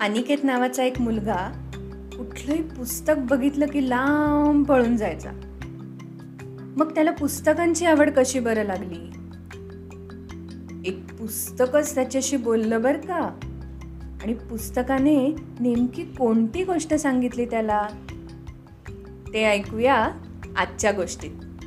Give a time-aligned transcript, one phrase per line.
[0.00, 1.68] अनिकेत नावाचा एक मुलगा
[2.18, 5.30] कुठलंही पुस्तक बघितलं की लांब पळून जायचा.
[6.76, 9.10] मग त्याला पुस्तकांची आवड कशी बरं लागली?
[10.88, 13.38] एक पुस्तकच त्याच्याशी बोललं बरं का?
[14.22, 17.88] आणि पुस्तकाने नेमकी कोणती गोष्ट सांगितली त्याला?
[19.32, 20.08] ते ऐकूया
[20.56, 21.64] आजच्या गोष्टीत.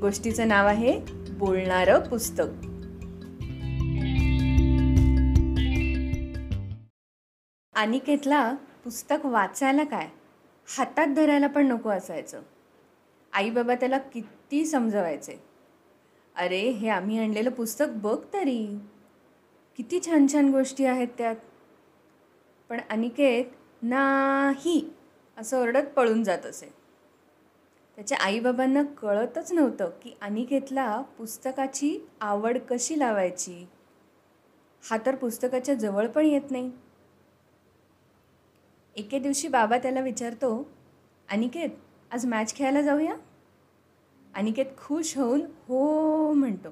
[0.00, 2.69] गोष्टीचं नाव आहे बोलणारं पुस्तक.
[7.80, 10.08] अनिकेतला पुस्तक वाचायला काय?
[10.76, 12.42] हातात धरायला पण नको असायचं.
[13.32, 15.38] आई बाबा त्याला किती समजवायचे.
[16.36, 18.78] अरे हे आम्ही आणलेलं पुस्तक बघ तरी.
[19.76, 21.36] किती छान छान गोष्टी आहेत त्यात.
[22.68, 23.44] पण अनिकेत
[23.82, 24.90] नाही
[25.38, 26.74] असं ओरडत पळून जात असे.
[27.96, 33.66] त्याच्या आईबाबांना कळतच नव्हतं की अनिकेतला पुस्तकाची आवड कशी लावायची.
[34.90, 36.70] हा तर पुस्तकाच्या जवळ पण येत नाही.
[39.00, 40.68] एके दिवशी बाबा त्याला विचारतो
[41.30, 41.68] अनिकेत
[42.10, 43.14] आज मॅच खेळायला जाऊया?
[44.34, 46.68] अनिकेत खुश होऊन हो म्हणतो.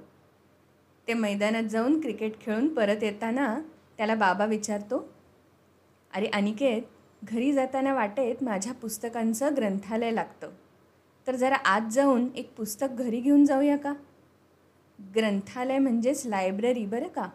[1.09, 3.61] ते मैदानात जाऊन क्रिकेट खेळून परत येताना
[3.97, 5.09] त्याला बाबा विचारतो
[6.15, 6.83] अरे अनिकेत
[7.25, 10.51] घरी जाताना वाटेत माझ्या पुस्तकांचं ग्रंथालय लागतं.
[11.27, 13.95] तर जरा आत जाऊन एक पुस्तक घरी घेऊन जाऊया का?
[15.15, 17.29] ग्रंथालय म्हणजेच लायब्ररी बरं का?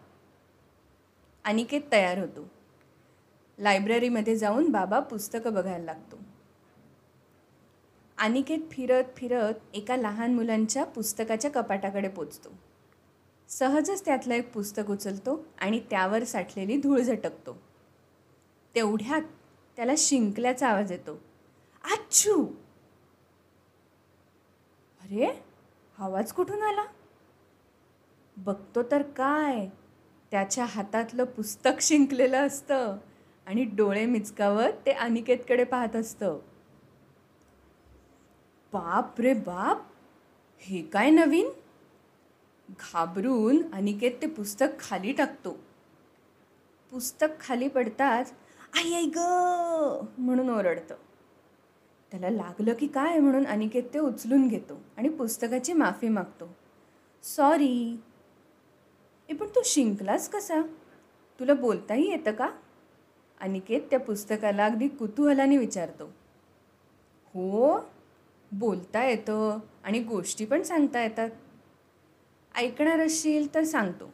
[1.43, 2.47] अनिकेत तयार होतो.
[3.59, 6.17] लायब्ररीमध्ये जाऊन बाबा पुस्तकं बघायला लागतो.
[8.17, 12.49] अनिकेत फिरत फिरत एका लहान मुलांच्या पुस्तकाच्या कपाटाकडे पोचतो.
[13.49, 17.61] सहजच त्यातलं एक पुस्तक उचलतो आणि त्यावर साठलेली धूळ झटकतो.
[18.75, 19.21] तेवढ्यात
[19.75, 21.19] त्याला शिंकल्याचा आवाज येतो.
[21.83, 22.45] आच्छू!
[25.01, 25.43] अरे
[25.97, 26.85] आवाज कुठून आला?
[28.37, 29.67] बघतो तर काय
[30.31, 32.97] त्याच्या हातातलं पुस्तक शिंकलेलं असतं.
[33.47, 36.39] आणि डोळे मिचकावत ते अनिकेतकडे पाहत असतं.
[38.73, 39.81] बाप रे बाप
[40.59, 41.49] हे काय नवीन?
[42.69, 45.59] घाबरून अनिकेत ते पुस्तक खाली टाकतो.
[46.91, 48.33] पुस्तक खाली पडताच
[48.75, 49.17] आई आई ग
[50.17, 50.95] म्हणून ओरडतं.
[52.11, 56.55] त्याला लागलं की काय म्हणून अनिकेत ते उचलून घेतो आणि पुस्तकाची माफी मागतो.
[57.23, 57.99] सॉरी.
[59.29, 60.61] ए पण तू शिंकलास कसा?
[61.39, 62.49] तुला बोलताही येतं का?
[63.43, 66.05] अनिकेत त्या पुस्तकाला अगदी कुतूहलाने विचारतो.
[67.33, 67.79] हो
[68.51, 71.29] बोलता येतं आणि गोष्टी पण सांगता येतात.
[72.55, 74.13] ऐकणार असशील तर सांगतो.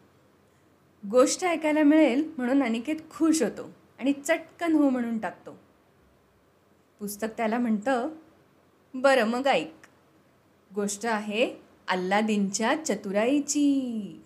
[1.11, 3.69] गोष्ट ऐकायला मिळेल म्हणून अनिकेत खुश होतो
[3.99, 5.57] आणि चटकन हो म्हणून टाकतो.
[6.99, 8.09] पुस्तक त्याला म्हणतं
[8.93, 9.73] बरं मग ऐक.
[10.75, 11.55] गोष्ट आहे
[11.87, 14.21] अल्लादीनच्या चतुराईची.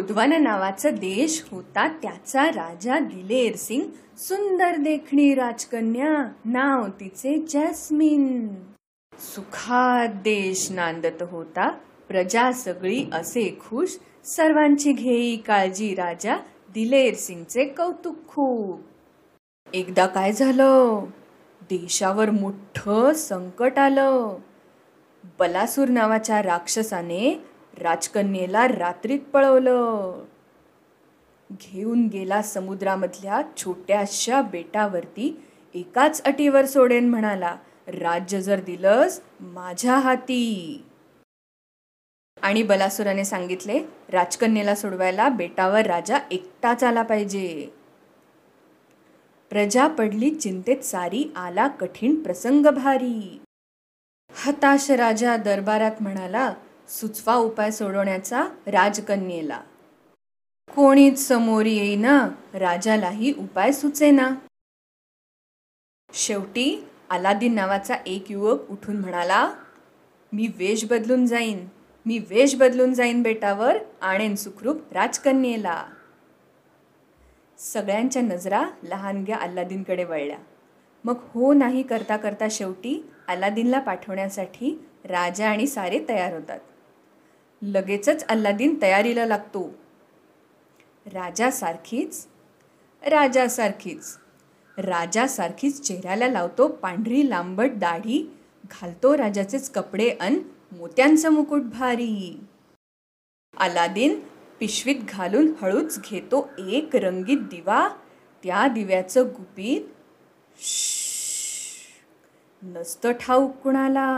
[0.00, 3.82] गोदवाना नावाचा देश होता त्याचा राजा दिलेर सिंग.
[4.18, 8.48] सुंदर देखणी राजकन्या नाव तिचे जॅस्मिन.
[9.18, 11.68] सुखात देश नांदत होता
[12.08, 13.98] प्रजा सगळी असे खुश.
[14.24, 16.36] सर्वांची घेई काळजी राजा
[16.74, 18.80] दिलेर सिंगचे कौतुक खूप.
[19.74, 21.04] एकदा काय झालं?
[21.62, 24.36] देशावर मोठं संकट आलं.
[25.38, 27.42] बलासूर नावाच्या राक्षसाने
[27.78, 30.24] राजकन्येला रात्रीत पळवलं.
[31.52, 40.84] घेऊन गेला समुद्रामधल्या छोट्याशा बेटावरती एकाच अटीवर सोडेन म्हणाला राज्य जर दिलंस माझ्या हाती.
[42.42, 47.70] आणि बलासुराने सांगितले राजकन्येला सोडवायला बेटावर राजा एकटाच आला पाहिजे.
[49.50, 53.40] प्रजा पडली चिंतेत सारी आला कठीण प्रसंग भारी.
[54.46, 56.54] हताश राजा दरबारात म्हणाला
[56.90, 59.60] सुचवा उपाय सोडवण्याचा राजकन्येला.
[60.74, 64.30] कोणीच समोर येईना राजालाही उपाय सुचेना.
[66.12, 69.54] शेवटी अलादीन नावाचा एक युवक उठून म्हणाला
[70.32, 71.68] मी वेश बदलून जाईन.
[72.06, 75.84] मी वेश बदलून जाईन बेटावर आणेन सुखरूप राजकन्येला.
[77.58, 80.38] सगळ्यांच्या नजरा लहानग्या अल्लादीनकडे वळल्या.
[81.04, 86.58] मग हो नाही करता करता शेवटी अल्लादीनला पाठवण्यासाठी राजा आणि सारे तयार होतात.
[87.62, 89.62] लगेचच अल्लादीन तयारीला लागतो.
[91.06, 92.26] राजासारखीच
[93.02, 94.16] राजासारखीच
[94.78, 98.22] राजासारखीच चेहऱ्याला लावतो पांढरी लांबट दाढी
[98.70, 100.38] घालतो राजाचेच कपडे अन
[100.72, 102.40] मोत्यांचं मुकुट भारी.
[103.56, 104.20] अलादीन
[104.58, 107.88] पिशवीत घालून हळूच घेतो एक रंगीत दिवा
[108.42, 109.80] त्या दिव्याचं गुपित
[112.62, 114.08] नसतं ठाऊक कुणाला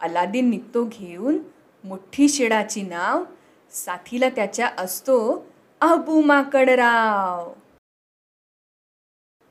[0.00, 1.38] अलादीन निघतो घेऊन
[1.84, 3.24] मोठी शेडाची नाव
[3.70, 5.46] साथीला त्याच्या असतो
[5.80, 7.52] अबू माकडराव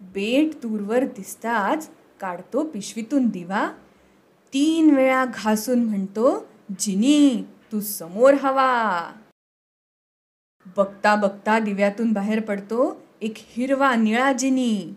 [0.01, 3.71] बेट दूरवर दिसताच काढतो पिशवीतून दिवा.
[4.53, 6.47] तीन वेळा घासून म्हणतो
[6.79, 9.11] जिनी तू समोर हवा.
[10.77, 14.93] बघता बघता दिव्यातून बाहेर पडतो एक हिरवा निळा जिनी.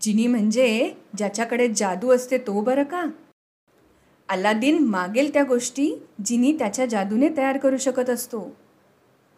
[0.00, 3.04] जिनी म्हणजे ज्याच्याकडे जादू असते तो बरं का?
[4.28, 8.56] अल्लादीन मागेल त्या गोष्टी जिनी त्याच्या जादूने तयार करू शकत असतो.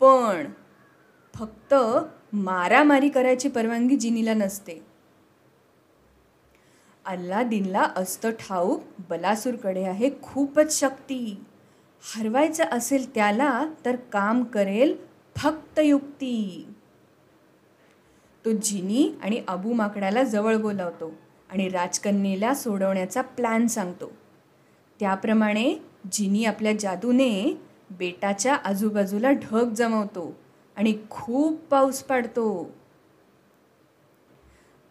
[0.01, 0.47] पण
[1.35, 1.75] फक्त
[2.33, 4.83] मारामारी करायची परवानगी जिनीला नसते.
[7.07, 11.45] अल्लादीनला असतं ठाऊक बलासूरकडे आहे खूपच शक्ती.
[12.17, 14.97] हरवायचं असेल त्याला तर काम करेल
[15.37, 16.67] फक्त युक्ती.
[18.45, 21.15] तो जिनी आणि अबू माकडाला जवळ बोलावतो
[21.51, 24.13] आणि राजकन्येला सोडवण्याचा प्लॅन सांगतो.
[25.01, 25.79] त्याप्रमाणे
[26.13, 27.61] जिनी आपल्या जादूने
[27.91, 30.37] बेटाच्या आजूबाजूला ढग जमवतो
[30.77, 32.71] आणि खूप पाऊस पाडतो.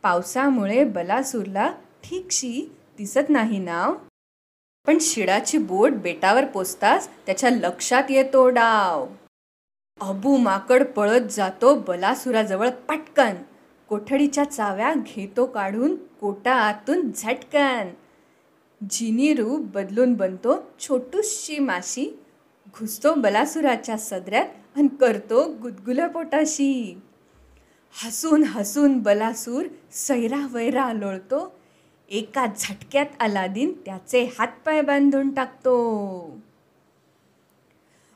[0.04, 1.72] पावसामुळे बलासूरला
[2.04, 3.96] ठीकशी दिसत नाही नाव
[4.88, 9.08] पण शिडाची बोट बेटावर पोचताच त्याच्या लक्षात येतो डाव.
[10.02, 13.36] अबू माकड पळत जातो बलासुराजवळ पटकन.
[13.90, 17.90] कोठडीच्या चाव्या घेतो काढून कोटा आतून झटकन.
[18.90, 22.20] जिनी रूप बदलून बनतो छोटूशी माशी
[22.80, 24.46] घुसतो बलासुराच्या सदऱ्यात
[24.76, 27.02] आणि करतो गुदगुल्या पोटाशी.
[28.04, 31.56] हसून हसून बलासूर सैरा वैरा लोळतो.
[32.10, 36.40] एका झटक्यात अलादीन त्याचे हातपाय बांधून टाकतो.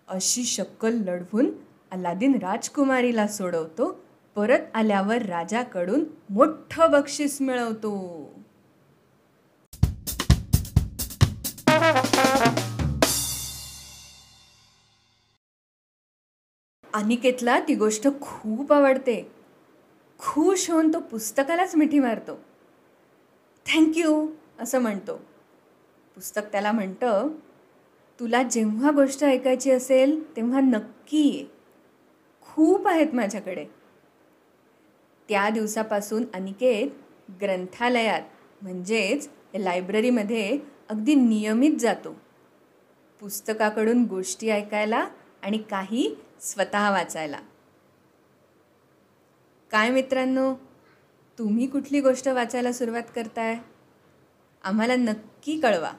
[0.08, 1.52] अशी शक्कल लढवून
[1.92, 4.04] अलादीन राजकुमारीला सोडवतो.
[4.36, 8.40] परत आल्यावर राजाकडून मोठं बक्षीस मिळवतो.
[16.93, 19.31] अनिकेतला ती गोष्ट खूप आवडते.
[20.19, 22.39] खुश होऊन तो पुस्तकालाच मिठी मारतो.
[23.65, 24.27] थँक्यू
[24.59, 25.15] असं म्हणतो.
[26.15, 27.27] पुस्तक त्याला म्हणतं
[28.19, 31.45] तुला जेव्हा गोष्ट ऐकायची असेल तेव्हा नक्की ये.
[32.41, 33.65] खूप आहेत माझ्याकडे.
[35.29, 36.88] त्या दिवसापासून अनिकेत
[37.31, 38.21] ग्रंथालयात
[38.61, 40.59] म्हणजेच लायब्ररीमध्ये
[40.89, 42.15] अगदी नियमित जातो.
[43.19, 45.07] पुस्तकाकडून गोष्टी ऐकायला
[45.43, 47.39] आणि काही स्वतः वाचायला.
[49.71, 50.55] काय मित्रांनो
[51.38, 53.57] तुम्ही कुठली गोष्ट वाचायला सुरुवात करताय?
[54.63, 55.91] आम्हाला नक्की कळवा.